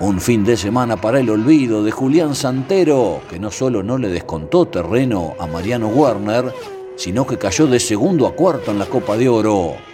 [0.00, 4.08] Un fin de semana para el olvido de Julián Santero, que no solo no le
[4.08, 6.52] descontó terreno a Mariano Werner,
[6.96, 9.93] sino que cayó de segundo a cuarto en la Copa de Oro.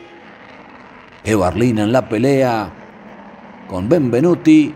[1.25, 2.73] Evarlina en la pelea
[3.69, 4.75] con Benvenuti.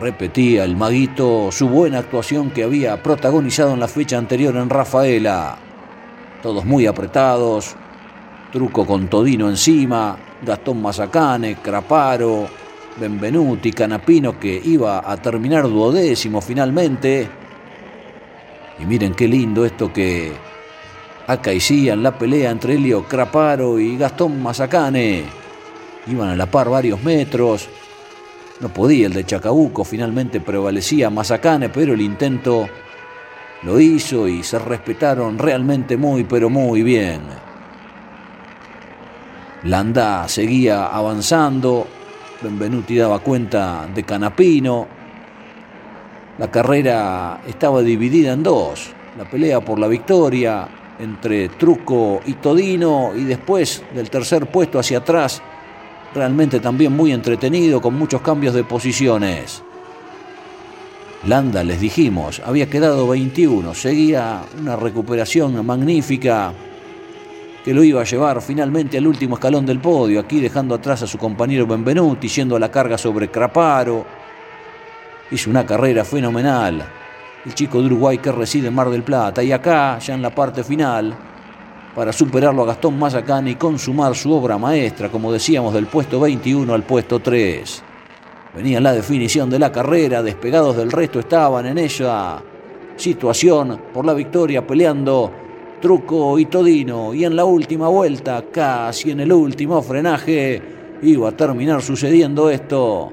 [0.00, 5.58] Repetía el maguito su buena actuación que había protagonizado en la fecha anterior en Rafaela.
[6.42, 7.74] Todos muy apretados.
[8.52, 10.16] Truco con Todino encima.
[10.42, 12.48] Gastón Mazacane, Craparo,
[12.98, 17.28] Benvenuti, Canapino que iba a terminar duodécimo finalmente.
[18.78, 20.32] Y miren qué lindo esto que
[21.26, 25.39] acaecía en la pelea entre Helio Craparo y Gastón Mazacane
[26.06, 27.68] iban a la par varios metros.
[28.60, 32.68] No podía el de Chacabuco, finalmente prevalecía Mazacane, pero el intento
[33.62, 37.22] lo hizo y se respetaron realmente muy, pero muy bien.
[39.64, 41.86] Landa seguía avanzando,
[42.40, 44.86] Benvenuti daba cuenta de Canapino.
[46.38, 50.66] La carrera estaba dividida en dos, la pelea por la victoria
[50.98, 55.42] entre Truco y Todino y después del tercer puesto hacia atrás
[56.14, 59.62] realmente también muy entretenido con muchos cambios de posiciones.
[61.26, 66.52] Landa, les dijimos, había quedado 21, seguía una recuperación magnífica
[67.64, 71.06] que lo iba a llevar finalmente al último escalón del podio, aquí dejando atrás a
[71.06, 74.06] su compañero Benvenuti, yendo a la carga sobre Craparo.
[75.30, 76.82] Hizo una carrera fenomenal.
[77.44, 79.42] El chico de Uruguay que reside en Mar del Plata.
[79.42, 81.14] Y acá, ya en la parte final,
[81.94, 86.72] para superarlo a Gastón Mazacán y consumar su obra maestra, como decíamos, del puesto 21
[86.72, 87.82] al puesto 3.
[88.54, 92.42] Venía la definición de la carrera, despegados del resto estaban en ella
[92.96, 95.32] situación por la victoria peleando
[95.80, 100.62] Truco y Todino y en la última vuelta, casi en el último frenaje,
[101.02, 103.12] iba a terminar sucediendo esto.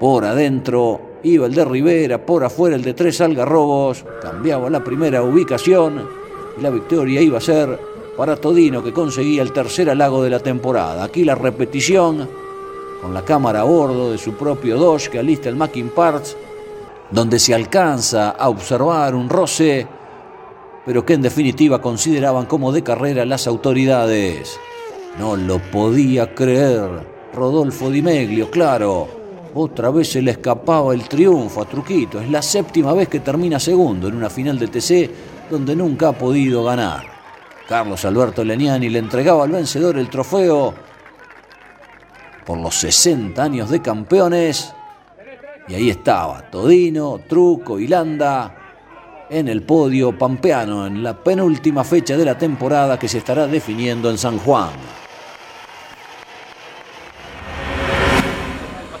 [0.00, 5.22] Por adentro iba el de Rivera, por afuera el de Tres Algarrobos, cambiaba la primera
[5.22, 6.08] ubicación
[6.56, 7.78] y la victoria iba a ser
[8.16, 11.02] para Todino que conseguía el tercer halago de la temporada.
[11.02, 12.28] Aquí la repetición
[13.02, 16.36] con la cámara a bordo de su propio Dodge que alista el Mackin Parts
[17.10, 19.86] donde se alcanza a observar un roce,
[20.84, 24.58] pero que en definitiva consideraban como de carrera las autoridades.
[25.18, 27.14] No lo podía creer.
[27.32, 29.23] Rodolfo Di Meglio, claro.
[29.56, 32.20] Otra vez se le escapaba el triunfo a Truquito.
[32.20, 35.10] Es la séptima vez que termina segundo en una final de TC
[35.48, 37.04] donde nunca ha podido ganar.
[37.68, 40.74] Carlos Alberto Leniani le entregaba al vencedor el trofeo
[42.44, 44.74] por los 60 años de campeones
[45.68, 48.54] y ahí estaba Todino, Truco y Landa
[49.30, 54.10] en el podio pampeano en la penúltima fecha de la temporada que se estará definiendo
[54.10, 54.70] en San Juan.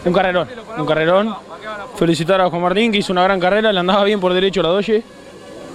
[0.04, 0.48] Un carrerón,
[0.78, 1.34] un carrerón.
[1.96, 4.68] Felicitar a Juan Martín que hizo una gran carrera, le andaba bien por derecho la
[4.68, 5.02] doye.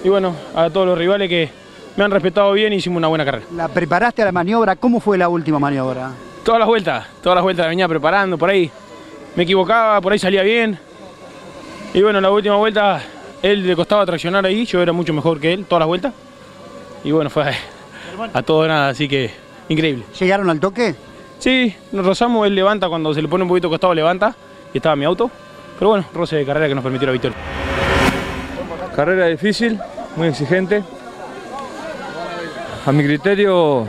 [0.03, 1.49] Y bueno, a todos los rivales que
[1.95, 3.45] me han respetado bien, hicimos una buena carrera.
[3.55, 4.75] ¿La preparaste a la maniobra?
[4.75, 6.11] ¿Cómo fue la última maniobra?
[6.43, 8.71] Todas las vueltas, todas las vueltas la venía preparando por ahí
[9.35, 10.77] me equivocaba, por ahí salía bien.
[11.93, 13.01] Y bueno, la última vuelta
[13.41, 16.13] él le costaba traccionar ahí, yo era mucho mejor que él, todas las vueltas.
[17.03, 17.53] Y bueno, fue
[18.33, 19.31] a, todo nada, así que
[19.69, 20.03] increíble.
[20.19, 20.95] ¿Llegaron al toque?
[21.39, 24.35] Sí, nos rozamos, él levanta, cuando se le pone un poquito costado levanta,
[24.73, 25.31] y estaba mi auto.
[25.79, 27.37] Pero bueno, roce de carrera que nos permitió la victoria.
[28.93, 29.79] Carrera difícil,
[30.17, 30.83] muy exigente.
[32.85, 33.87] A mi criterio,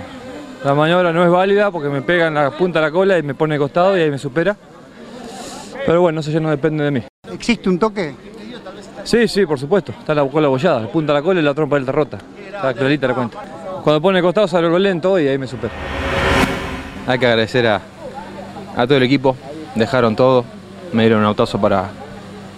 [0.64, 3.22] la maniobra no es válida porque me pega en la punta de la cola y
[3.24, 4.56] me pone de costado y ahí me supera.
[5.84, 7.02] Pero bueno, eso ya no depende de mí.
[7.32, 8.14] ¿Existe un toque?
[9.02, 9.90] Sí, sí, por supuesto.
[9.98, 12.18] Está la cola bollada, la punta de la cola y la trompa del rota.
[12.46, 13.38] Está clarita la cuenta.
[13.82, 15.72] Cuando pone costado sale algo lento y ahí me supera.
[17.10, 17.80] Hay que agradecer a,
[18.86, 19.36] todo el equipo.
[19.74, 20.44] Dejaron todo.
[20.92, 21.90] Me dieron un autazo para,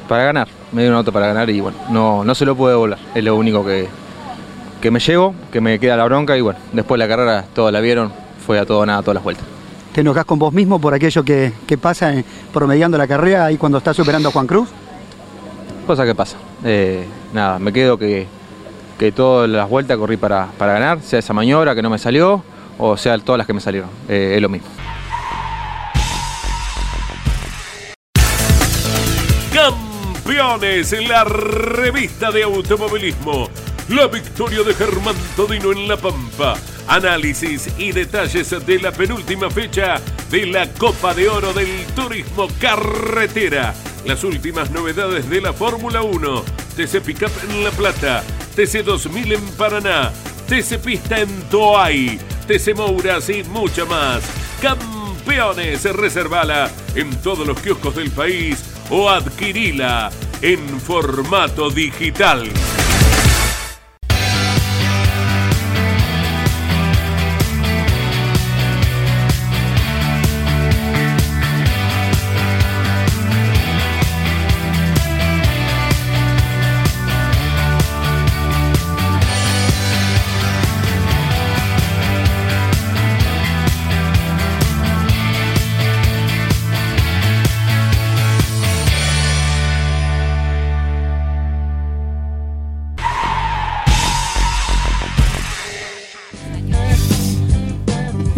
[0.08, 0.48] para ganar.
[0.72, 2.98] Me dieron un auto para ganar y bueno, no, no se lo puedo volar.
[3.14, 3.88] Es lo único que,
[4.80, 7.80] que me llevo, que me queda la bronca y bueno, después la carrera todos la
[7.80, 8.12] vieron.
[8.46, 9.46] Fue a todo nada, todas las vueltas
[9.92, 12.14] te enojas con vos mismo por aquello que, pasa
[12.52, 14.70] promediando la carrera ahí cuando estás superando a Juan Cruz?
[15.86, 16.38] Cosa que pasa.
[16.64, 18.26] Eh, nada, me quedo que,
[18.98, 22.42] que todas las vueltas corrí para, ganar, sea esa maniobra que no me salió
[22.78, 23.90] o sea todas las que me salieron.
[24.08, 24.68] Eh, es lo mismo.
[29.52, 33.48] Campeones en la revista de automovilismo.
[33.88, 36.54] La victoria de Germán Todino en La Pampa
[36.88, 40.00] análisis y detalles de la penúltima fecha
[40.30, 43.74] de la Copa de Oro del Turismo Carretera.
[44.04, 46.44] Las últimas novedades de la Fórmula 1,
[46.76, 48.22] TC Pickup en La Plata,
[48.56, 50.12] TC 2000 en Paraná,
[50.48, 52.74] TC Pista en Toay, TC
[53.28, 54.22] y mucha más.
[54.60, 62.48] Campeones, reservala en todos los kioscos del país o adquirila en formato digital.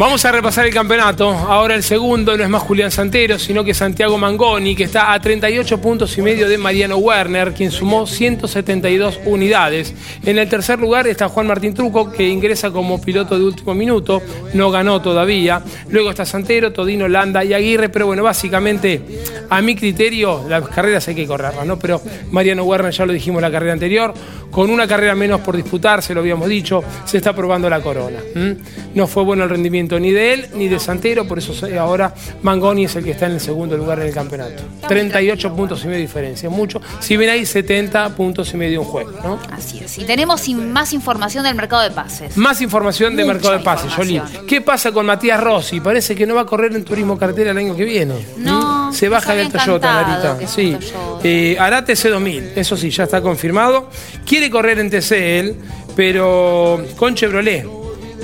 [0.04, 1.30] Vamos a repasar el campeonato.
[1.30, 5.18] Ahora el segundo no es más Julián Santero, sino que Santiago Mangoni, que está a
[5.18, 9.94] 38 puntos y medio de Mariano Werner, quien sumó 172 unidades.
[10.22, 14.20] En el tercer lugar está Juan Martín Truco, que ingresa como piloto de último minuto,
[14.52, 15.62] no ganó todavía.
[15.88, 19.00] Luego está Santero, Todino, Landa y Aguirre, pero bueno, básicamente,
[19.48, 21.78] a mi criterio, las carreras hay que correrlas, ¿no?
[21.78, 24.12] Pero Mariano Werner, ya lo dijimos la carrera anterior,
[24.50, 28.20] con una carrera menos por disputar, se lo habíamos dicho, se está probando la corona.
[28.94, 32.14] No fue bueno el rendimiento mérito ni de él ni de Santero, por eso ahora
[32.42, 34.62] Mangoni es el que está en el segundo lugar en el campeonato.
[34.86, 36.80] 38 puntos y medio de diferencia, mucho.
[37.00, 39.38] Si ven ahí 70 puntos y medio un juego, ¿no?
[39.50, 39.98] Así es.
[39.98, 42.36] Y tenemos más información del mercado de pases.
[42.36, 44.22] Más información del mercado de pases, Jolie.
[44.46, 45.80] ¿Qué pasa con Matías Rossi?
[45.80, 48.14] Parece que no va a correr en turismo cartera el año que viene.
[48.38, 48.92] No.
[48.92, 50.46] Se baja del Toyota, Narita.
[50.46, 50.76] Sí.
[51.22, 53.88] Eh, hará TC2000, eso sí, ya está confirmado.
[54.26, 55.56] Quiere correr en TC él,
[55.96, 57.66] pero con Chevrolet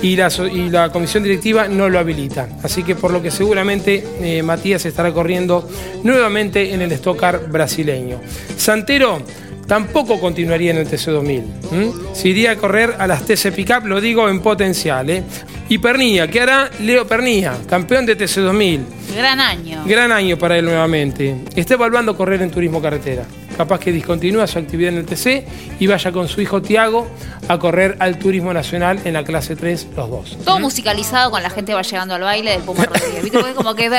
[0.03, 2.49] y la, y la comisión directiva no lo habilita.
[2.63, 5.69] Así que por lo que seguramente eh, Matías estará corriendo
[6.03, 8.21] nuevamente en el Stock Car brasileño.
[8.57, 9.23] Santero
[9.67, 12.15] tampoco continuaría en el TC2000.
[12.15, 15.09] Se iría a correr a las TC Pickup, lo digo en potencial.
[15.11, 15.23] ¿eh?
[15.69, 17.55] Y Pernilla, ¿qué hará Leo Pernilla?
[17.69, 18.81] Campeón de TC2000.
[19.17, 19.85] Gran año.
[19.87, 21.37] Gran año para él nuevamente.
[21.55, 23.25] Está evaluando correr en turismo carretera
[23.61, 25.45] capaz que discontinúa su actividad en el TC
[25.81, 27.07] y vaya con su hijo Tiago
[27.47, 30.39] a correr al Turismo Nacional en la clase 3, los dos.
[30.47, 33.23] Todo musicalizado con la gente va llegando al baile del Puma Rodríguez.
[33.23, 33.39] ¿Viste?
[33.55, 33.91] como que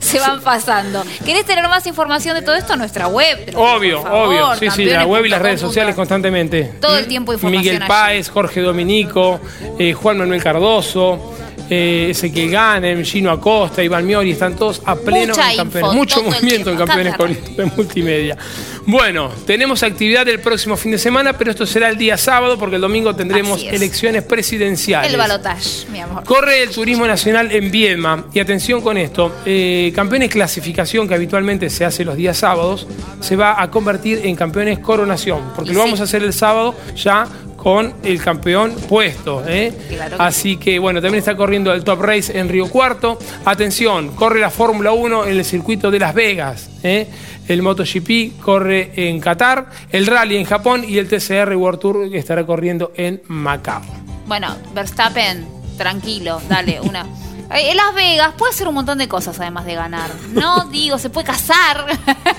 [0.00, 1.04] se van pasando.
[1.26, 2.74] ¿Querés tener más información de todo esto?
[2.76, 3.52] Nuestra web.
[3.54, 4.54] Obvio, obvio.
[4.54, 6.76] Sí, sí, la web y las redes sociales constantemente.
[6.80, 7.74] Todo el tiempo información.
[7.74, 9.40] Miguel Páez, Jorge Dominico,
[9.78, 11.34] eh, Juan Manuel Cardoso
[11.70, 15.94] eh, que Ganem, Gino Acosta, Iván Miori, están todos a pleno en campeones.
[15.94, 17.14] Mucho movimiento en campeones
[17.56, 18.36] en multimedia.
[18.86, 22.76] Bueno, tenemos actividad el próximo fin de semana, pero esto será el día sábado porque
[22.76, 25.10] el domingo tendremos elecciones presidenciales.
[25.10, 26.24] El balotaje, mi amor.
[26.24, 28.26] Corre el turismo nacional en Viedma.
[28.32, 32.86] Y atención con esto, eh, campeones clasificación que habitualmente se hace los días sábados,
[33.20, 37.26] se va a convertir en campeones coronación, porque lo vamos a hacer el sábado ya
[37.66, 39.42] con el campeón puesto.
[39.44, 39.72] ¿eh?
[40.18, 43.18] Así que bueno, también está corriendo el Top Race en Río Cuarto.
[43.44, 46.70] Atención, corre la Fórmula 1 en el circuito de Las Vegas.
[46.84, 47.08] ¿eh?
[47.48, 52.46] El MotoGP corre en Qatar, el Rally en Japón y el TCR World Tour estará
[52.46, 53.82] corriendo en Macao.
[54.28, 55.44] Bueno, Verstappen,
[55.76, 57.04] tranquilo, dale una.
[57.50, 60.12] En Las Vegas puede hacer un montón de cosas además de ganar.
[60.30, 61.84] No digo, se puede casar.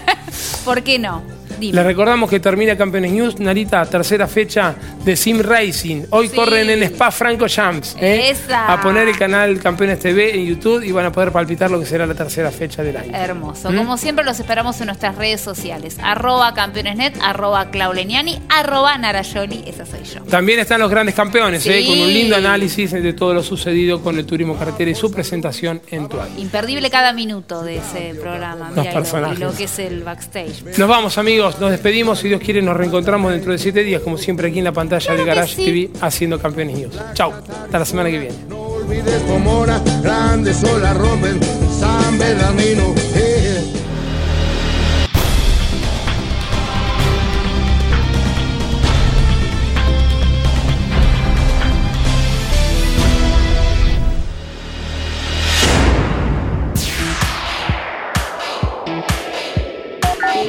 [0.64, 1.22] ¿Por qué no?
[1.60, 6.04] Le recordamos que termina Campeones News, Narita, tercera fecha de Sim Racing.
[6.12, 7.96] Hoy corren en Spa Franco Champs.
[8.00, 8.36] ¿eh?
[8.52, 11.86] A poner el canal Campeones TV en YouTube y van a poder palpitar lo que
[11.86, 13.12] será la tercera fecha del año.
[13.16, 13.72] Hermoso.
[13.72, 13.76] ¿Mm?
[13.76, 15.98] Como siempre, los esperamos en nuestras redes sociales.
[16.02, 19.64] Arroba campeonesnet, arroba clauleniani, arroba narayoli.
[19.66, 20.22] Esa soy yo.
[20.24, 21.84] También están los grandes campeones, ¿eh?
[21.88, 25.82] con un lindo análisis de todo lo sucedido con el turismo carretera y su presentación
[25.90, 26.30] en Tuay.
[26.38, 28.72] Imperdible cada minuto de ese programa.
[28.76, 29.40] Los personajes.
[29.40, 30.78] Lo que es el backstage.
[30.78, 32.20] Nos vamos, amigos nos despedimos.
[32.20, 35.14] Si Dios quiere, nos reencontramos dentro de siete días, como siempre, aquí en la pantalla
[35.14, 37.00] de Garage TV, haciendo Campeones News.
[37.14, 38.36] Chau, hasta la semana que viene.
[38.50, 41.40] No olvides Pomona, grande sola rompen,
[41.80, 42.94] San Bernardino.